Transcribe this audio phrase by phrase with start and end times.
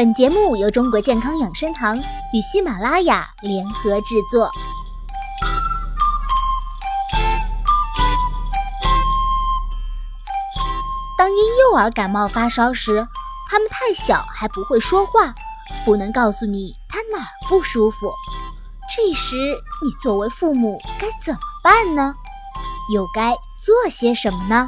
[0.00, 4.50] 本节目由中国健康养生堂与喜马拉雅联合制作。
[11.18, 13.06] 当婴幼儿感冒发烧时，
[13.50, 15.34] 他们太小还不会说话，
[15.84, 18.10] 不能告诉你他哪儿不舒服。
[18.96, 19.36] 这时，
[19.84, 22.14] 你作为父母该怎么办呢？
[22.94, 24.66] 又该做些什么呢？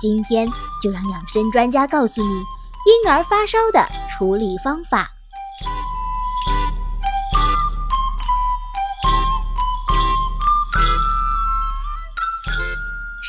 [0.00, 0.48] 今天
[0.82, 3.86] 就让养生专家告诉你婴儿发烧的
[4.18, 5.08] 处理方法。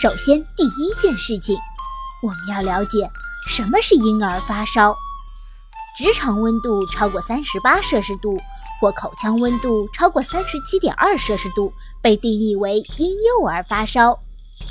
[0.02, 1.56] 首先，第一件事情，
[2.24, 3.08] 我们要了解
[3.48, 4.96] 什么是婴儿发烧。
[5.96, 8.36] 直肠温度超过三十八摄氏度
[8.82, 11.72] 或口腔温度超过三十七点二摄氏度，
[12.02, 14.20] 被定义为婴幼儿发烧。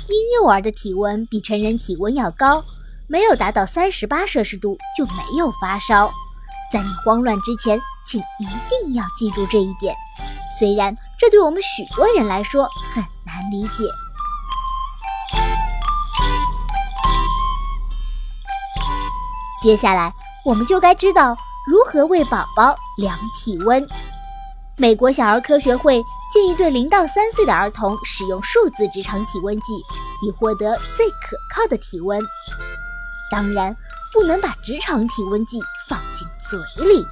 [0.09, 2.65] 婴幼儿的体温比成人体温要高，
[3.11, 6.11] 没有达到三十八摄氏度就没有发烧。
[6.71, 9.95] 在你慌乱之前，请一定要记住这一点。
[10.59, 13.83] 虽然这对我们许多人来说很难理解。
[19.63, 20.13] 接下来，
[20.45, 21.35] 我们就该知道
[21.67, 23.83] 如何为宝宝量体温。
[24.77, 26.03] 美国小儿科学会。
[26.31, 29.73] 建议对零到三岁的儿童使用数字直肠体温计，
[30.21, 32.21] 以获得最可靠的体温。
[33.31, 33.75] 当然，
[34.13, 37.05] 不能把直肠体温计放进嘴里。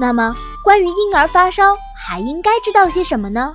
[0.00, 3.54] 那么，关于婴儿发烧，还应该知道些什么呢？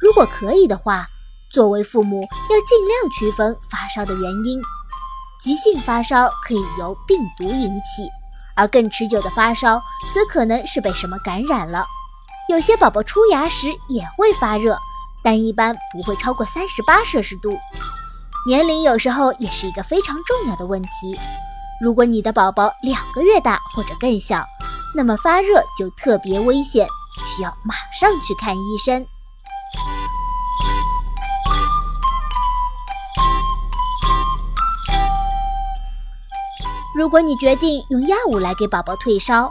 [0.00, 1.06] 如果可以的话，
[1.52, 4.60] 作为父母要尽量区分发烧的原因。
[5.40, 8.08] 急性发烧可以由病毒引起。
[8.54, 11.86] 而更持久的发烧，则可能是被什么感染了。
[12.50, 14.76] 有些宝宝出牙时也会发热，
[15.24, 17.56] 但一般不会超过三十八摄氏度。
[18.44, 20.88] 年龄有时候也是一个非常重要的问题。
[21.80, 24.44] 如果你的宝宝两个月大或者更小，
[24.96, 26.84] 那么发热就特别危险，
[27.36, 29.06] 需要马上去看医生。
[36.96, 39.48] 如果你决定用药物来给宝宝退烧，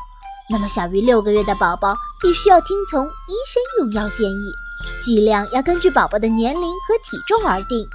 [0.49, 4.53] 那么小于六个月的宝宝必须要听从医生用药建议，
[5.01, 7.87] 剂量要根据宝宝的年龄和体重而定。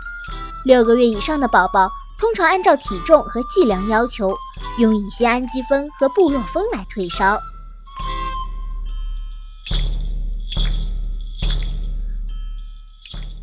[0.66, 1.88] 六个月以上的宝宝
[2.18, 4.36] 通常按照体重和剂量要求，
[4.78, 7.38] 用乙酰氨基酚和布洛芬来退烧。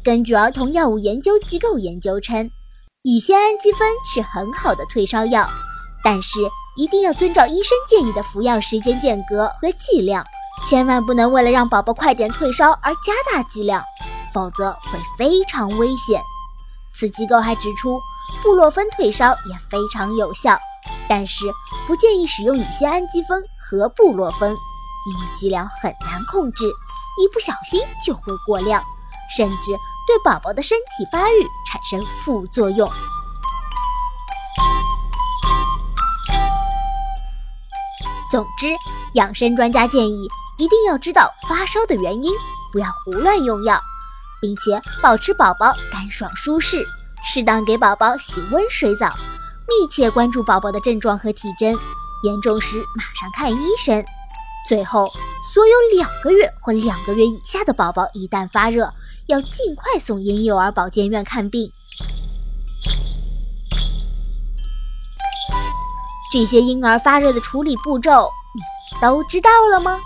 [0.03, 2.45] 根据儿童药物研究机构研究称，
[3.03, 5.50] 乙酰氨基酚是很好的退烧药。
[6.03, 6.39] 但是
[6.75, 10.25] 一定要遵照医生建议的服药时间间隔和剂量，
[10.67, 13.81] 千万不能为了让宝宝快点退烧而加大剂量，
[14.33, 16.22] 否则会非常危险。
[17.03, 17.99] 此机构还指出，
[18.41, 20.57] 布洛芬退烧也非常有效，
[21.09, 21.43] 但是
[21.85, 26.63] 不建议使用乙酰氨基酚和布洛芬，因为剂量很难控制，
[27.19, 28.81] 一不小心就会过量，
[29.35, 29.71] 甚至
[30.07, 32.89] 对宝宝的身体发育产生副作用。
[38.31, 38.67] 总之，
[39.15, 40.25] 养生专家建议
[40.57, 42.31] 一定要知道发烧的原因，
[42.71, 43.77] 不要胡乱用药，
[44.43, 46.85] 并且保持宝宝干爽舒适，
[47.23, 49.15] 适当给宝宝洗温水澡，
[49.69, 51.73] 密切关注宝宝的症状和体征，
[52.25, 54.03] 严重时马上看医生。
[54.67, 55.09] 最后，
[55.53, 58.93] 所有两个月或两个月以下的宝宝一旦发热，
[59.27, 61.71] 要尽快送婴幼儿保健院看病。
[66.33, 69.97] 这些婴儿发热的处理步骤，你都知道了吗？